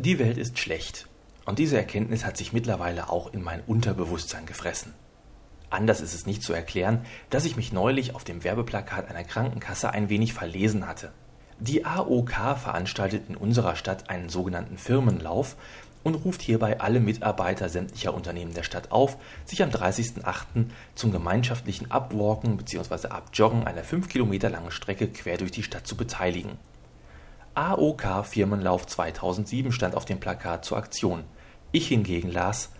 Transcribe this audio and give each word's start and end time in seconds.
Die 0.00 0.20
Welt 0.20 0.38
ist 0.38 0.60
schlecht. 0.60 1.08
Und 1.44 1.58
diese 1.58 1.76
Erkenntnis 1.76 2.24
hat 2.24 2.36
sich 2.36 2.52
mittlerweile 2.52 3.10
auch 3.10 3.32
in 3.32 3.42
mein 3.42 3.60
Unterbewusstsein 3.66 4.46
gefressen. 4.46 4.94
Anders 5.70 6.00
ist 6.00 6.14
es 6.14 6.24
nicht 6.24 6.44
zu 6.44 6.52
erklären, 6.52 7.04
dass 7.30 7.44
ich 7.44 7.56
mich 7.56 7.72
neulich 7.72 8.14
auf 8.14 8.22
dem 8.22 8.44
Werbeplakat 8.44 9.10
einer 9.10 9.24
Krankenkasse 9.24 9.90
ein 9.90 10.08
wenig 10.08 10.34
verlesen 10.34 10.86
hatte. 10.86 11.10
Die 11.58 11.84
AOK 11.84 12.30
veranstaltet 12.30 13.24
in 13.28 13.34
unserer 13.34 13.74
Stadt 13.74 14.08
einen 14.08 14.28
sogenannten 14.28 14.78
Firmenlauf 14.78 15.56
und 16.04 16.14
ruft 16.14 16.42
hierbei 16.42 16.78
alle 16.78 17.00
Mitarbeiter 17.00 17.68
sämtlicher 17.68 18.14
Unternehmen 18.14 18.54
der 18.54 18.62
Stadt 18.62 18.92
auf, 18.92 19.16
sich 19.46 19.64
am 19.64 19.70
30.08. 19.70 20.66
zum 20.94 21.10
gemeinschaftlichen 21.10 21.90
Abwalken 21.90 22.56
bzw. 22.56 23.08
Abjoggen 23.08 23.66
einer 23.66 23.82
5 23.82 24.08
Kilometer 24.08 24.48
langen 24.48 24.70
Strecke 24.70 25.08
quer 25.08 25.38
durch 25.38 25.50
die 25.50 25.64
Stadt 25.64 25.88
zu 25.88 25.96
beteiligen. 25.96 26.52
AOK 27.54 28.24
Firmenlauf 28.24 28.86
2007 28.86 29.72
stand 29.72 29.94
auf 29.94 30.04
dem 30.04 30.20
Plakat 30.20 30.64
zur 30.64 30.78
Aktion. 30.78 31.24
Ich 31.72 31.88
hingegen 31.88 32.30
las 32.30 32.70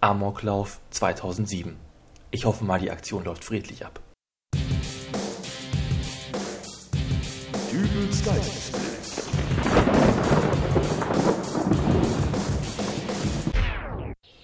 Amoklauf 0.00 0.80
2007. 0.90 1.76
Ich 2.30 2.44
hoffe 2.44 2.64
mal, 2.64 2.78
die 2.78 2.90
Aktion 2.90 3.24
läuft 3.24 3.44
friedlich 3.44 3.84
ab. 3.84 4.00
Dübels 7.72 8.22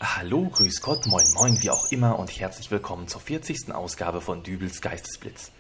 Hallo, 0.01 0.49
grüß 0.49 0.81
Gott, 0.81 1.07
moin 1.07 1.27
moin, 1.35 1.63
wie 1.63 1.71
auch 1.71 1.91
immer 1.91 2.19
und 2.19 2.31
herzlich 2.31 2.71
willkommen 2.71 3.09
zur 3.09 3.21
40. 3.21 3.75
Ausgabe 3.75 4.21
von 4.21 4.43
Dübels 4.43 4.81
Geistesblitz. 4.81 5.53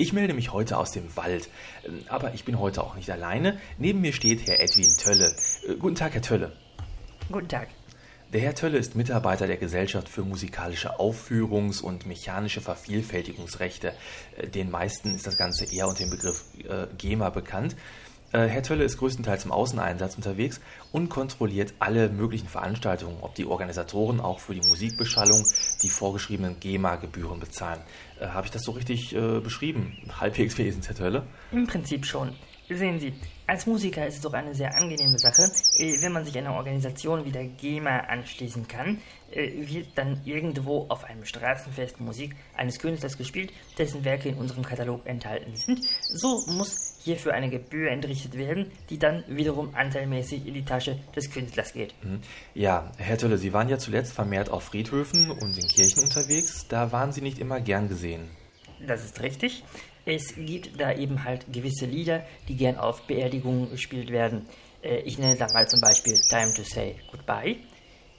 Ich 0.00 0.14
melde 0.14 0.32
mich 0.32 0.50
heute 0.50 0.78
aus 0.78 0.92
dem 0.92 1.14
Wald, 1.14 1.50
ähm, 1.86 2.00
aber 2.08 2.32
ich 2.32 2.46
bin 2.46 2.58
heute 2.58 2.82
auch 2.82 2.94
nicht 2.94 3.10
alleine. 3.10 3.60
Neben 3.76 4.00
mir 4.00 4.14
steht 4.14 4.46
Herr 4.46 4.58
Edwin 4.58 4.88
Tölle. 4.96 5.36
Äh, 5.68 5.74
guten 5.74 5.94
Tag, 5.94 6.14
Herr 6.14 6.22
Tölle. 6.22 6.52
Guten 7.30 7.48
Tag. 7.48 7.68
Der 8.32 8.40
Herr 8.40 8.54
Tölle 8.54 8.78
ist 8.78 8.96
Mitarbeiter 8.96 9.46
der 9.46 9.58
Gesellschaft 9.58 10.08
für 10.08 10.22
musikalische 10.22 10.98
Aufführungs- 10.98 11.82
und 11.82 12.06
mechanische 12.06 12.62
Vervielfältigungsrechte. 12.62 13.92
Äh, 14.38 14.46
den 14.46 14.70
meisten 14.70 15.14
ist 15.14 15.26
das 15.26 15.36
Ganze 15.36 15.66
eher 15.66 15.86
unter 15.86 16.04
dem 16.04 16.10
Begriff 16.10 16.44
äh, 16.66 16.86
GEMA 16.96 17.28
bekannt. 17.28 17.76
Äh, 18.32 18.46
Herr 18.46 18.62
Tölle 18.62 18.84
ist 18.84 18.98
größtenteils 18.98 19.44
im 19.44 19.52
Außeneinsatz 19.52 20.14
unterwegs 20.14 20.60
und 20.92 21.08
kontrolliert 21.08 21.74
alle 21.80 22.08
möglichen 22.08 22.48
Veranstaltungen, 22.48 23.18
ob 23.22 23.34
die 23.34 23.44
Organisatoren 23.44 24.20
auch 24.20 24.38
für 24.38 24.54
die 24.54 24.66
Musikbeschallung 24.68 25.44
die 25.82 25.88
vorgeschriebenen 25.88 26.60
GEMA-Gebühren 26.60 27.40
bezahlen. 27.40 27.80
Äh, 28.20 28.28
Habe 28.28 28.46
ich 28.46 28.52
das 28.52 28.62
so 28.62 28.72
richtig 28.72 29.14
äh, 29.14 29.40
beschrieben? 29.40 29.96
Halbwegs 30.20 30.56
wenigstens, 30.58 30.88
Herr 30.88 30.96
Tölle? 30.96 31.24
Im 31.50 31.66
Prinzip 31.66 32.06
schon. 32.06 32.36
Sehen 32.72 33.00
Sie, 33.00 33.12
als 33.48 33.66
Musiker 33.66 34.06
ist 34.06 34.14
es 34.14 34.20
doch 34.20 34.32
eine 34.32 34.54
sehr 34.54 34.72
angenehme 34.76 35.18
Sache, 35.18 35.42
äh, 35.78 36.00
wenn 36.02 36.12
man 36.12 36.24
sich 36.24 36.38
einer 36.38 36.54
Organisation 36.54 37.24
wie 37.24 37.32
der 37.32 37.46
GEMA 37.46 37.98
anschließen 37.98 38.68
kann, 38.68 39.00
äh, 39.32 39.50
wird 39.66 39.88
dann 39.96 40.20
irgendwo 40.24 40.86
auf 40.88 41.02
einem 41.02 41.24
Straßenfest 41.24 41.98
Musik 41.98 42.36
eines 42.56 42.78
Künstlers 42.78 43.18
gespielt, 43.18 43.52
dessen 43.76 44.04
Werke 44.04 44.28
in 44.28 44.36
unserem 44.36 44.64
Katalog 44.64 45.04
enthalten 45.04 45.56
sind. 45.56 45.80
So 46.12 46.44
muss 46.46 46.89
hierfür 47.04 47.34
eine 47.34 47.50
Gebühr 47.50 47.90
entrichtet 47.90 48.36
werden, 48.36 48.70
die 48.90 48.98
dann 48.98 49.24
wiederum 49.26 49.74
anteilmäßig 49.74 50.46
in 50.46 50.54
die 50.54 50.64
Tasche 50.64 50.98
des 51.16 51.30
Künstlers 51.30 51.72
geht. 51.72 51.94
Mhm. 52.04 52.20
Ja, 52.54 52.90
Herr 52.98 53.18
Tölle, 53.18 53.38
Sie 53.38 53.52
waren 53.52 53.68
ja 53.68 53.78
zuletzt 53.78 54.12
vermehrt 54.12 54.50
auf 54.50 54.64
Friedhöfen 54.64 55.30
und 55.30 55.58
in 55.58 55.68
Kirchen 55.68 56.02
unterwegs. 56.02 56.66
Da 56.68 56.92
waren 56.92 57.12
Sie 57.12 57.22
nicht 57.22 57.38
immer 57.38 57.60
gern 57.60 57.88
gesehen. 57.88 58.28
Das 58.86 59.04
ist 59.04 59.20
richtig. 59.22 59.64
Es 60.04 60.34
gibt 60.34 60.80
da 60.80 60.92
eben 60.92 61.24
halt 61.24 61.52
gewisse 61.52 61.86
Lieder, 61.86 62.24
die 62.48 62.56
gern 62.56 62.76
auf 62.76 63.02
Beerdigungen 63.02 63.70
gespielt 63.70 64.10
werden. 64.10 64.46
Äh, 64.82 65.00
ich 65.00 65.18
nenne 65.18 65.36
da 65.36 65.46
mal 65.52 65.68
zum 65.68 65.80
Beispiel 65.80 66.18
Time 66.28 66.52
to 66.54 66.62
Say 66.62 66.96
Goodbye. 67.10 67.56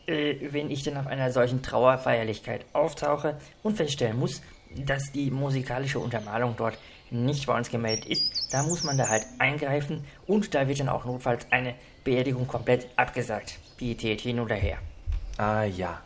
Äh, 0.07 0.35
wenn 0.51 0.69
ich 0.69 0.83
dann 0.83 0.97
auf 0.97 1.07
einer 1.07 1.31
solchen 1.31 1.61
Trauerfeierlichkeit 1.61 2.65
auftauche 2.73 3.37
und 3.63 3.77
feststellen 3.77 4.17
muss, 4.17 4.41
dass 4.85 5.11
die 5.11 5.31
musikalische 5.31 5.99
Untermalung 5.99 6.55
dort 6.57 6.77
nicht 7.11 7.45
bei 7.45 7.55
uns 7.55 7.69
gemeldet 7.69 8.05
ist, 8.05 8.23
da 8.51 8.63
muss 8.63 8.83
man 8.83 8.97
da 8.97 9.07
halt 9.07 9.25
eingreifen 9.37 10.03
und 10.27 10.55
da 10.55 10.67
wird 10.67 10.79
dann 10.79 10.89
auch 10.89 11.05
notfalls 11.05 11.45
eine 11.51 11.75
Beerdigung 12.03 12.47
komplett 12.47 12.87
abgesagt. 12.95 13.59
Pietät 13.77 14.21
hin 14.21 14.39
oder 14.39 14.55
her. 14.55 14.77
Ah 15.37 15.63
ja. 15.63 16.01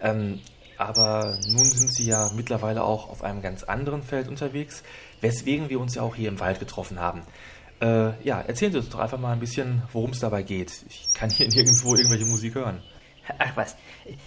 Ähm, 0.00 0.40
aber 0.76 1.38
nun 1.48 1.64
sind 1.64 1.92
Sie 1.92 2.06
ja 2.06 2.30
mittlerweile 2.34 2.82
auch 2.84 3.10
auf 3.10 3.22
einem 3.22 3.42
ganz 3.42 3.62
anderen 3.64 4.02
Feld 4.02 4.28
unterwegs, 4.28 4.82
weswegen 5.20 5.68
wir 5.68 5.80
uns 5.80 5.94
ja 5.94 6.02
auch 6.02 6.14
hier 6.14 6.28
im 6.28 6.40
Wald 6.40 6.58
getroffen 6.58 6.98
haben. 6.98 7.22
Äh, 7.80 8.12
ja, 8.24 8.40
erzählen 8.40 8.72
Sie 8.72 8.78
uns 8.78 8.88
doch 8.88 8.98
einfach 8.98 9.18
mal 9.18 9.32
ein 9.32 9.40
bisschen, 9.40 9.82
worum 9.92 10.10
es 10.10 10.20
dabei 10.20 10.42
geht. 10.42 10.84
Ich 10.88 11.08
kann 11.14 11.30
hier 11.30 11.48
nirgendwo 11.54 11.94
irgendwelche 11.94 12.26
Musik 12.26 12.54
hören. 12.54 12.82
Ach 13.38 13.56
was, 13.56 13.76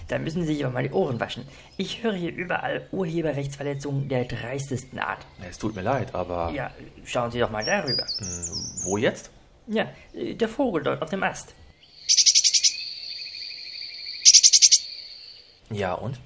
da 0.07 0.19
müssen 0.19 0.41
Sie 0.43 0.55
sich 0.55 0.65
aber 0.65 0.73
mal 0.73 0.83
die 0.83 0.91
Ohren 0.91 1.19
waschen. 1.19 1.45
Ich 1.77 2.03
höre 2.03 2.13
hier 2.13 2.33
überall 2.33 2.87
Urheberrechtsverletzungen 2.91 4.09
der 4.09 4.25
dreistesten 4.25 4.99
Art. 4.99 5.25
Es 5.47 5.57
tut 5.57 5.75
mir 5.75 5.81
leid, 5.81 6.13
aber. 6.13 6.51
Ja, 6.51 6.71
schauen 7.05 7.31
Sie 7.31 7.39
doch 7.39 7.51
mal 7.51 7.63
darüber. 7.63 8.05
Hm, 8.17 8.83
wo 8.83 8.97
jetzt? 8.97 9.31
Ja, 9.67 9.87
der 10.13 10.49
Vogel 10.49 10.83
dort 10.83 11.01
auf 11.01 11.09
dem 11.09 11.23
Ast. 11.23 11.53
Ja, 15.69 15.93
und? 15.93 16.19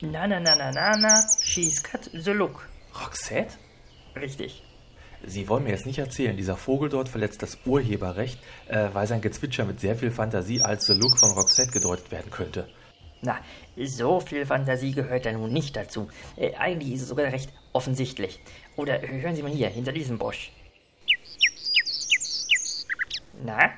Na, 0.00 0.26
na, 0.26 0.40
na, 0.40 0.54
na, 0.56 0.70
na, 0.70 0.96
na, 0.96 1.14
she's 1.42 1.82
cut 1.82 2.10
the 2.12 2.32
look. 2.32 2.68
Roxette? 3.00 3.54
Richtig. 4.16 4.62
Sie 5.26 5.48
wollen 5.48 5.64
mir 5.64 5.70
jetzt 5.70 5.86
nicht 5.86 5.98
erzählen, 5.98 6.36
dieser 6.36 6.56
Vogel 6.56 6.88
dort 6.88 7.08
verletzt 7.08 7.42
das 7.42 7.58
Urheberrecht, 7.66 8.38
äh, 8.68 8.88
weil 8.92 9.06
sein 9.06 9.20
Gezwitscher 9.20 9.64
mit 9.64 9.80
sehr 9.80 9.96
viel 9.96 10.10
Fantasie 10.10 10.62
als 10.62 10.86
The 10.86 10.94
Look 10.94 11.18
von 11.18 11.30
Roxette 11.32 11.72
gedeutet 11.72 12.10
werden 12.10 12.30
könnte. 12.30 12.66
Na, 13.22 13.38
so 13.76 14.20
viel 14.20 14.46
Fantasie 14.46 14.92
gehört 14.92 15.26
da 15.26 15.32
nun 15.32 15.52
nicht 15.52 15.76
dazu. 15.76 16.08
Äh, 16.36 16.54
eigentlich 16.56 16.94
ist 16.94 17.02
es 17.02 17.08
sogar 17.08 17.26
recht 17.26 17.52
offensichtlich. 17.72 18.40
Oder 18.76 19.00
hören 19.02 19.36
Sie 19.36 19.42
mal 19.42 19.50
hier, 19.50 19.68
hinter 19.68 19.92
diesem 19.92 20.16
Busch. 20.16 20.52
Na? 23.44 23.70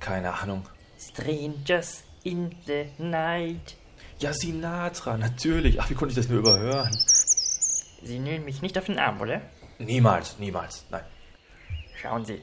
Keine 0.00 0.34
Ahnung. 0.34 0.64
Strangers 0.98 2.02
in 2.24 2.50
the 2.66 2.86
night. 2.98 3.76
Ja, 4.18 4.32
Sinatra, 4.32 5.16
natürlich. 5.16 5.80
Ach, 5.80 5.88
wie 5.88 5.94
konnte 5.94 6.12
ich 6.12 6.16
das 6.16 6.28
nur 6.28 6.40
überhören? 6.40 6.90
Sie 8.02 8.18
nehmen 8.18 8.44
mich 8.44 8.62
nicht 8.62 8.76
auf 8.76 8.84
den 8.84 8.98
Arm, 8.98 9.20
oder? 9.20 9.40
Niemals, 9.78 10.38
niemals, 10.38 10.84
nein. 10.90 11.04
Schauen 12.00 12.24
Sie, 12.24 12.40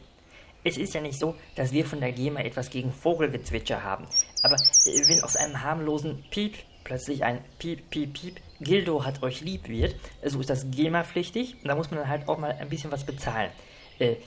es 0.63 0.77
ist 0.77 0.93
ja 0.93 1.01
nicht 1.01 1.19
so, 1.19 1.35
dass 1.55 1.71
wir 1.71 1.85
von 1.85 1.99
der 1.99 2.11
GEMA 2.11 2.41
etwas 2.41 2.69
gegen 2.69 2.91
Vogelgezwitscher 2.91 3.83
haben. 3.83 4.07
Aber 4.41 4.55
äh, 4.55 5.07
wenn 5.07 5.23
aus 5.23 5.35
einem 5.35 5.61
harmlosen 5.61 6.23
Piep 6.31 6.55
plötzlich 6.83 7.23
ein 7.23 7.43
Piep, 7.59 7.89
Piep, 7.89 8.13
Piep, 8.13 8.39
Gildo 8.59 9.03
hat 9.03 9.21
euch 9.21 9.41
lieb 9.41 9.67
wird, 9.67 9.95
so 10.23 10.39
ist 10.39 10.49
das 10.49 10.71
GEMA-pflichtig. 10.71 11.57
Da 11.63 11.75
muss 11.75 11.91
man 11.91 11.99
dann 11.99 12.09
halt 12.09 12.27
auch 12.27 12.37
mal 12.37 12.51
ein 12.51 12.69
bisschen 12.69 12.91
was 12.91 13.03
bezahlen. 13.03 13.51
Äh, 13.99 14.11
äh, 14.11 14.17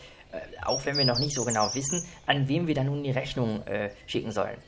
auch 0.64 0.84
wenn 0.84 0.96
wir 0.96 1.04
noch 1.04 1.18
nicht 1.18 1.34
so 1.34 1.44
genau 1.44 1.74
wissen, 1.74 2.06
an 2.26 2.46
wem 2.48 2.66
wir 2.66 2.74
dann 2.74 2.86
nun 2.86 3.02
die 3.02 3.10
Rechnung 3.10 3.66
äh, 3.66 3.90
schicken 4.06 4.32
sollen. 4.32 4.58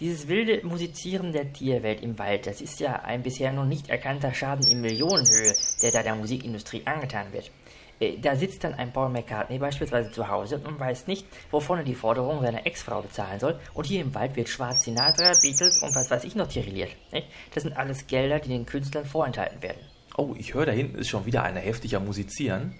Dieses 0.00 0.28
wilde 0.28 0.66
Musizieren 0.66 1.32
der 1.32 1.52
Tierwelt 1.52 2.02
im 2.02 2.18
Wald, 2.18 2.46
das 2.46 2.60
ist 2.60 2.80
ja 2.80 2.96
ein 2.96 3.22
bisher 3.22 3.52
noch 3.52 3.64
nicht 3.64 3.88
erkannter 3.88 4.34
Schaden 4.34 4.66
in 4.66 4.80
Millionenhöhe, 4.80 5.54
der 5.82 5.92
da 5.92 6.02
der 6.02 6.14
Musikindustrie 6.16 6.82
angetan 6.84 7.32
wird. 7.32 7.50
Äh, 8.00 8.18
da 8.18 8.34
sitzt 8.36 8.64
dann 8.64 8.74
ein 8.74 8.92
Paul 8.92 9.10
McCartney 9.10 9.58
beispielsweise 9.58 10.10
zu 10.10 10.28
Hause 10.28 10.58
und 10.58 10.78
weiß 10.78 11.06
nicht, 11.06 11.26
wovon 11.50 11.78
er 11.78 11.84
die 11.84 11.94
Forderung 11.94 12.42
seiner 12.42 12.66
Ex-Frau 12.66 13.02
bezahlen 13.02 13.40
soll. 13.40 13.58
Und 13.72 13.86
hier 13.86 14.00
im 14.00 14.14
Wald 14.14 14.36
wird 14.36 14.48
Schwarz 14.48 14.84
Sinatra, 14.84 15.32
Beatles 15.40 15.82
und 15.82 15.94
was 15.94 16.10
weiß 16.10 16.24
ich 16.24 16.34
noch 16.34 16.48
tirilliert. 16.48 16.90
Das 17.54 17.62
sind 17.62 17.76
alles 17.76 18.06
Gelder, 18.06 18.40
die 18.40 18.48
den 18.48 18.66
Künstlern 18.66 19.06
vorenthalten 19.06 19.62
werden. 19.62 19.80
Oh, 20.16 20.34
ich 20.38 20.54
höre, 20.54 20.66
da 20.66 20.72
hinten 20.72 20.98
ist 20.98 21.08
schon 21.08 21.26
wieder 21.26 21.42
einer 21.42 21.60
heftiger 21.60 22.00
Musizieren. 22.00 22.78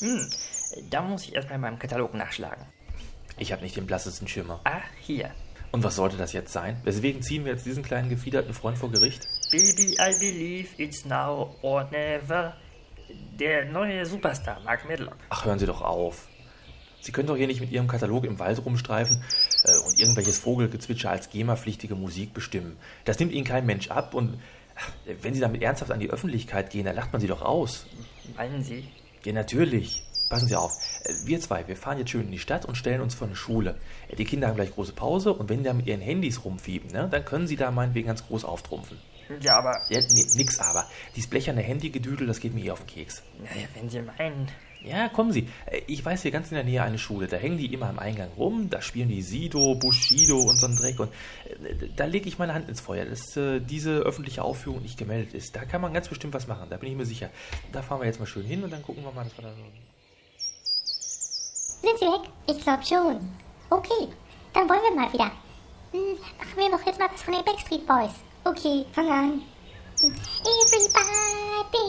Hm, 0.00 0.30
da 0.90 1.02
muss 1.02 1.24
ich 1.24 1.34
erstmal 1.34 1.56
in 1.56 1.62
meinem 1.62 1.78
Katalog 1.78 2.12
nachschlagen. 2.12 2.66
Ich 3.38 3.52
habe 3.52 3.62
nicht 3.62 3.76
den 3.76 3.86
blassesten 3.86 4.28
Schimmer. 4.28 4.60
Ach, 4.64 4.82
hier. 5.00 5.30
Und 5.72 5.84
was 5.84 5.96
sollte 5.96 6.16
das 6.16 6.32
jetzt 6.32 6.52
sein? 6.52 6.80
Weswegen 6.84 7.22
ziehen 7.22 7.44
wir 7.44 7.52
jetzt 7.52 7.66
diesen 7.66 7.82
kleinen 7.82 8.08
gefiederten 8.08 8.54
Freund 8.54 8.78
vor 8.78 8.90
Gericht? 8.90 9.26
Baby, 9.50 9.94
I 10.00 10.18
believe 10.18 10.68
it's 10.78 11.04
now 11.04 11.54
or 11.62 11.84
never. 11.90 12.56
Der 13.38 13.66
neue 13.66 14.06
Superstar, 14.06 14.60
Mark 14.64 14.88
Medlock. 14.88 15.16
Ach, 15.28 15.44
hören 15.44 15.58
Sie 15.58 15.66
doch 15.66 15.82
auf. 15.82 16.28
Sie 17.00 17.12
können 17.12 17.28
doch 17.28 17.36
hier 17.36 17.46
nicht 17.46 17.60
mit 17.60 17.70
Ihrem 17.70 17.86
Katalog 17.86 18.24
im 18.24 18.38
Wald 18.38 18.64
rumstreifen 18.64 19.22
äh, 19.64 19.86
und 19.86 19.98
irgendwelches 19.98 20.38
Vogelgezwitscher 20.38 21.10
als 21.10 21.30
GEMA-pflichtige 21.30 21.94
Musik 21.94 22.32
bestimmen. 22.32 22.76
Das 23.04 23.18
nimmt 23.18 23.32
Ihnen 23.32 23.44
kein 23.44 23.66
Mensch 23.66 23.90
ab 23.90 24.14
und 24.14 24.34
äh, 25.04 25.14
wenn 25.22 25.34
Sie 25.34 25.40
damit 25.40 25.62
ernsthaft 25.62 25.92
an 25.92 26.00
die 26.00 26.10
Öffentlichkeit 26.10 26.70
gehen, 26.70 26.86
dann 26.86 26.96
lacht 26.96 27.12
man 27.12 27.20
Sie 27.20 27.28
doch 27.28 27.42
aus. 27.42 27.86
Meinen 28.36 28.64
Sie? 28.64 28.88
Ja, 29.24 29.32
natürlich. 29.32 30.02
Passen 30.28 30.48
Sie 30.48 30.56
auf, 30.56 30.72
wir 31.24 31.40
zwei, 31.40 31.66
wir 31.68 31.76
fahren 31.76 31.98
jetzt 31.98 32.10
schön 32.10 32.26
in 32.26 32.32
die 32.32 32.38
Stadt 32.38 32.64
und 32.64 32.76
stellen 32.76 33.00
uns 33.00 33.14
vor 33.14 33.26
eine 33.26 33.36
Schule. 33.36 33.76
Die 34.16 34.24
Kinder 34.24 34.48
haben 34.48 34.56
gleich 34.56 34.72
große 34.74 34.92
Pause 34.92 35.32
und 35.32 35.48
wenn 35.48 35.58
die 35.58 35.64
da 35.64 35.72
mit 35.72 35.86
ihren 35.86 36.00
Handys 36.00 36.44
rumfieben, 36.44 36.90
ne, 36.90 37.08
dann 37.10 37.24
können 37.24 37.46
sie 37.46 37.56
da 37.56 37.70
meinetwegen 37.70 38.08
ganz 38.08 38.26
groß 38.26 38.44
auftrumpfen. 38.44 38.98
Ja, 39.40 39.58
aber. 39.58 39.74
Ja, 39.88 40.00
nee, 40.00 40.24
nix 40.34 40.60
aber. 40.60 40.86
Dieses 41.14 41.28
blecherne 41.28 41.60
Handygedüdel, 41.60 42.26
das 42.26 42.40
geht 42.40 42.54
mir 42.54 42.64
eh 42.64 42.70
auf 42.70 42.80
den 42.80 42.86
Keks. 42.86 43.22
Naja, 43.38 43.66
wenn 43.74 43.88
Sie 43.88 44.00
meinen. 44.02 44.48
Ja, 44.82 45.08
kommen 45.08 45.32
Sie. 45.32 45.48
Äh, 45.66 45.80
ich 45.86 46.04
weiß 46.04 46.22
hier 46.22 46.30
ganz 46.30 46.50
in 46.50 46.54
der 46.54 46.64
Nähe 46.64 46.82
eine 46.82 46.98
Schule. 46.98 47.26
Da 47.26 47.36
hängen 47.36 47.58
die 47.58 47.72
immer 47.72 47.88
am 47.88 47.98
Eingang 47.98 48.28
rum. 48.36 48.70
Da 48.70 48.80
spielen 48.80 49.08
die 49.08 49.22
Sido, 49.22 49.74
Bushido 49.74 50.38
und 50.38 50.60
so 50.60 50.66
einen 50.66 50.76
Dreck. 50.76 51.00
Und 51.00 51.10
äh, 51.64 51.88
da 51.96 52.04
lege 52.04 52.28
ich 52.28 52.38
meine 52.38 52.54
Hand 52.54 52.68
ins 52.68 52.80
Feuer, 52.80 53.04
dass 53.04 53.36
äh, 53.36 53.60
diese 53.60 53.98
öffentliche 53.98 54.42
Aufführung 54.42 54.82
nicht 54.82 54.98
gemeldet 54.98 55.34
ist. 55.34 55.56
Da 55.56 55.64
kann 55.64 55.80
man 55.80 55.92
ganz 55.92 56.08
bestimmt 56.08 56.34
was 56.34 56.46
machen. 56.46 56.68
Da 56.70 56.76
bin 56.76 56.90
ich 56.90 56.96
mir 56.96 57.06
sicher. 57.06 57.30
Da 57.72 57.82
fahren 57.82 58.00
wir 58.00 58.06
jetzt 58.06 58.20
mal 58.20 58.26
schön 58.26 58.44
hin 58.44 58.62
und 58.62 58.72
dann 58.72 58.82
gucken 58.82 59.02
wir 59.02 59.10
mal, 59.10 59.24
dass 59.24 59.36
wir 59.36 59.42
da. 59.42 59.52
Sind 61.86 62.00
Sie 62.00 62.06
weg? 62.06 62.28
Ich 62.48 62.60
glaube 62.64 62.84
schon. 62.84 63.30
Okay, 63.70 64.08
dann 64.52 64.68
wollen 64.68 64.80
wir 64.82 64.96
mal 64.96 65.12
wieder. 65.12 65.30
Hm, 65.92 66.18
machen 66.36 66.56
wir 66.56 66.68
doch 66.68 66.84
jetzt 66.84 66.98
mal 66.98 67.08
was 67.12 67.22
von 67.22 67.32
den 67.32 67.44
Backstreet 67.44 67.86
Boys. 67.86 68.10
Okay, 68.42 68.84
fang 68.92 69.08
an. 69.08 69.42
Everybody, 70.42 71.84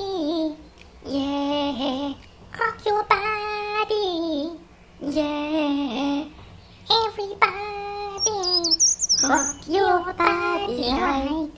yeah, 1.04 2.14
rock 2.54 2.86
your 2.86 3.04
body, 3.10 4.52
yeah. 5.02 6.26
Everybody, 7.08 8.38
rock 9.24 9.68
your 9.68 10.14
body 10.14 10.92
right. 10.92 11.50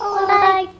Alright. 0.00 0.79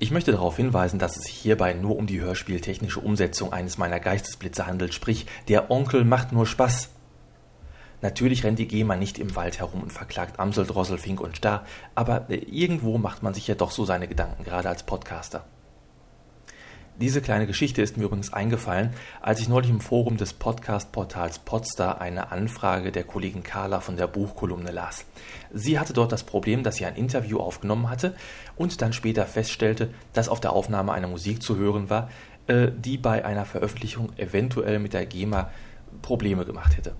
Ich 0.00 0.12
möchte 0.12 0.30
darauf 0.30 0.56
hinweisen, 0.56 1.00
dass 1.00 1.16
es 1.16 1.24
sich 1.24 1.34
hierbei 1.34 1.72
nur 1.72 1.96
um 1.96 2.06
die 2.06 2.20
hörspieltechnische 2.20 3.00
Umsetzung 3.00 3.52
eines 3.52 3.78
meiner 3.78 3.98
Geistesblitze 3.98 4.64
handelt, 4.64 4.94
sprich, 4.94 5.26
der 5.48 5.72
Onkel 5.72 6.04
macht 6.04 6.30
nur 6.30 6.46
Spaß. 6.46 6.90
Natürlich 8.00 8.44
rennt 8.44 8.60
die 8.60 8.68
GEMA 8.68 8.94
nicht 8.94 9.18
im 9.18 9.34
Wald 9.34 9.58
herum 9.58 9.82
und 9.82 9.92
verklagt 9.92 10.38
Amsel, 10.38 10.66
Drossel, 10.66 10.98
Fink 10.98 11.20
und 11.20 11.38
Star, 11.38 11.66
aber 11.96 12.30
äh, 12.30 12.36
irgendwo 12.36 12.96
macht 12.96 13.24
man 13.24 13.34
sich 13.34 13.48
ja 13.48 13.56
doch 13.56 13.72
so 13.72 13.84
seine 13.84 14.06
Gedanken, 14.06 14.44
gerade 14.44 14.68
als 14.68 14.84
Podcaster. 14.84 15.44
Diese 17.00 17.22
kleine 17.22 17.46
Geschichte 17.46 17.80
ist 17.80 17.96
mir 17.96 18.06
übrigens 18.06 18.32
eingefallen, 18.32 18.90
als 19.20 19.38
ich 19.38 19.48
neulich 19.48 19.70
im 19.70 19.80
Forum 19.80 20.16
des 20.16 20.32
Podcast-Portals 20.32 21.38
Podstar 21.38 22.00
eine 22.00 22.32
Anfrage 22.32 22.90
der 22.90 23.04
Kollegin 23.04 23.44
Carla 23.44 23.78
von 23.78 23.96
der 23.96 24.08
Buchkolumne 24.08 24.72
las. 24.72 25.04
Sie 25.52 25.78
hatte 25.78 25.92
dort 25.92 26.10
das 26.10 26.24
Problem, 26.24 26.64
dass 26.64 26.74
sie 26.74 26.86
ein 26.86 26.96
Interview 26.96 27.38
aufgenommen 27.38 27.88
hatte 27.88 28.16
und 28.56 28.82
dann 28.82 28.92
später 28.92 29.26
feststellte, 29.26 29.90
dass 30.12 30.28
auf 30.28 30.40
der 30.40 30.52
Aufnahme 30.52 30.90
eine 30.92 31.06
Musik 31.06 31.40
zu 31.40 31.56
hören 31.56 31.88
war, 31.88 32.10
äh, 32.48 32.72
die 32.76 32.98
bei 32.98 33.24
einer 33.24 33.44
Veröffentlichung 33.44 34.10
eventuell 34.16 34.80
mit 34.80 34.92
der 34.92 35.06
GEMA 35.06 35.52
Probleme 36.02 36.44
gemacht 36.44 36.76
hätte. 36.76 36.96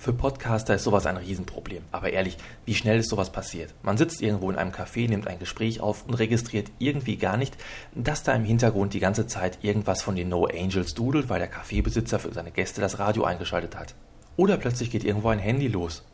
Für 0.00 0.12
Podcaster 0.12 0.76
ist 0.76 0.84
sowas 0.84 1.06
ein 1.06 1.16
Riesenproblem. 1.16 1.82
Aber 1.90 2.10
ehrlich, 2.12 2.36
wie 2.64 2.76
schnell 2.76 3.00
ist 3.00 3.10
sowas 3.10 3.32
passiert? 3.32 3.74
Man 3.82 3.98
sitzt 3.98 4.22
irgendwo 4.22 4.48
in 4.48 4.56
einem 4.56 4.70
Café, 4.70 5.08
nimmt 5.08 5.26
ein 5.26 5.40
Gespräch 5.40 5.80
auf 5.80 6.06
und 6.06 6.14
registriert 6.14 6.70
irgendwie 6.78 7.16
gar 7.16 7.36
nicht, 7.36 7.56
dass 7.96 8.22
da 8.22 8.32
im 8.32 8.44
Hintergrund 8.44 8.94
die 8.94 9.00
ganze 9.00 9.26
Zeit 9.26 9.58
irgendwas 9.62 10.00
von 10.00 10.14
den 10.14 10.28
No 10.28 10.46
Angels 10.46 10.94
dudelt, 10.94 11.28
weil 11.28 11.40
der 11.40 11.48
Kaffeebesitzer 11.48 12.20
für 12.20 12.32
seine 12.32 12.52
Gäste 12.52 12.80
das 12.80 13.00
Radio 13.00 13.24
eingeschaltet 13.24 13.76
hat. 13.76 13.96
Oder 14.36 14.56
plötzlich 14.56 14.92
geht 14.92 15.02
irgendwo 15.02 15.30
ein 15.30 15.40
Handy 15.40 15.66
los. 15.66 16.04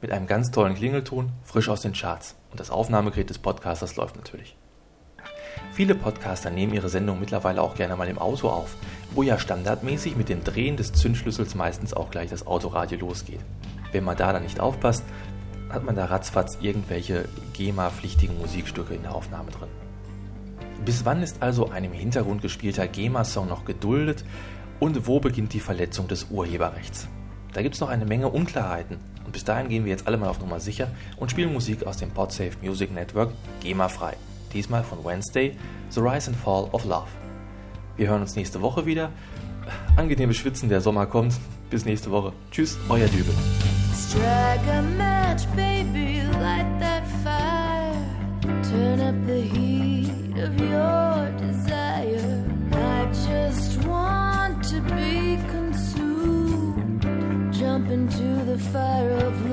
Mit 0.00 0.12
einem 0.12 0.28
ganz 0.28 0.52
tollen 0.52 0.76
Klingelton, 0.76 1.32
frisch 1.42 1.68
aus 1.68 1.80
den 1.80 1.94
Charts. 1.94 2.36
Und 2.52 2.60
das 2.60 2.70
Aufnahmegerät 2.70 3.28
des 3.28 3.40
Podcasters 3.40 3.96
läuft 3.96 4.14
natürlich. 4.14 4.56
Viele 5.72 5.94
Podcaster 5.94 6.50
nehmen 6.50 6.74
ihre 6.74 6.88
Sendung 6.88 7.18
mittlerweile 7.18 7.62
auch 7.62 7.74
gerne 7.74 7.96
mal 7.96 8.08
im 8.08 8.18
Auto 8.18 8.48
auf, 8.48 8.76
wo 9.14 9.22
ja 9.22 9.38
standardmäßig 9.38 10.16
mit 10.16 10.28
dem 10.28 10.44
Drehen 10.44 10.76
des 10.76 10.92
Zündschlüssels 10.92 11.54
meistens 11.54 11.94
auch 11.94 12.10
gleich 12.10 12.30
das 12.30 12.46
Autoradio 12.46 12.98
losgeht. 12.98 13.40
Wenn 13.92 14.04
man 14.04 14.16
da 14.16 14.32
dann 14.32 14.42
nicht 14.42 14.60
aufpasst, 14.60 15.04
hat 15.68 15.84
man 15.84 15.96
da 15.96 16.06
ratzfatz 16.06 16.58
irgendwelche 16.60 17.28
GEMA-pflichtigen 17.52 18.38
Musikstücke 18.38 18.94
in 18.94 19.02
der 19.02 19.14
Aufnahme 19.14 19.50
drin. 19.50 19.68
Bis 20.84 21.04
wann 21.04 21.22
ist 21.22 21.42
also 21.42 21.70
ein 21.70 21.84
im 21.84 21.92
Hintergrund 21.92 22.42
gespielter 22.42 22.88
GEMA-Song 22.88 23.48
noch 23.48 23.64
geduldet 23.64 24.24
und 24.80 25.06
wo 25.06 25.20
beginnt 25.20 25.52
die 25.52 25.60
Verletzung 25.60 26.08
des 26.08 26.26
Urheberrechts? 26.30 27.08
Da 27.52 27.62
gibt 27.62 27.74
es 27.74 27.80
noch 27.80 27.88
eine 27.88 28.06
Menge 28.06 28.28
Unklarheiten 28.28 28.98
und 29.24 29.32
bis 29.32 29.44
dahin 29.44 29.68
gehen 29.68 29.84
wir 29.84 29.92
jetzt 29.92 30.06
alle 30.06 30.16
mal 30.16 30.28
auf 30.28 30.40
Nummer 30.40 30.60
sicher 30.60 30.88
und 31.16 31.30
spielen 31.30 31.52
Musik 31.52 31.86
aus 31.86 31.98
dem 31.98 32.10
Podsafe 32.10 32.56
Music 32.62 32.92
Network 32.92 33.30
GEMA-frei 33.60 34.16
diesmal 34.52 34.84
von 34.84 35.04
Wednesday, 35.04 35.56
The 35.90 36.00
Rise 36.00 36.30
and 36.30 36.36
Fall 36.36 36.68
of 36.72 36.84
Love. 36.84 37.21
Wir 37.96 38.08
hören 38.08 38.22
uns 38.22 38.36
nächste 38.36 38.62
Woche 38.62 38.86
wieder. 38.86 39.10
Angenehmes 39.96 40.36
Schwitzen, 40.36 40.68
der 40.68 40.80
Sommer 40.80 41.06
kommt. 41.06 41.34
Bis 41.70 41.84
nächste 41.84 42.10
Woche. 42.10 42.32
Tschüss, 42.50 42.78
euer 42.88 43.06
Dübel. 43.08 43.34
Strike 43.94 44.70
a 44.70 44.82
match, 44.82 45.46
baby, 45.56 46.22
light 46.40 46.66
that 46.80 47.04
fire. 47.22 47.94
Turn 48.62 49.00
up 49.00 49.14
the 49.26 49.40
heat 49.40 50.36
of 50.38 50.58
your 50.60 51.30
desire. 51.38 52.44
I 52.72 53.06
just 53.12 53.84
want 53.86 54.62
to 54.64 54.80
be 54.94 55.38
consumed. 55.50 57.02
Jump 57.52 57.90
into 57.90 58.44
the 58.44 58.58
fire 58.72 59.12
of 59.12 59.50
love. 59.50 59.51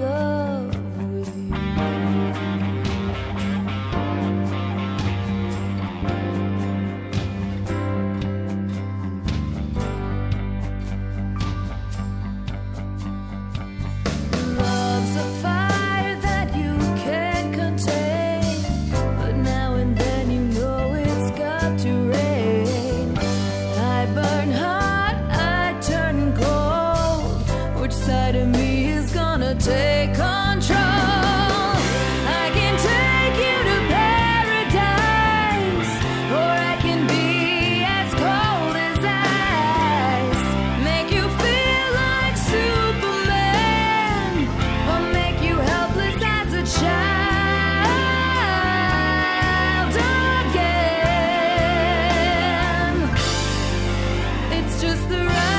right. 55.27 55.58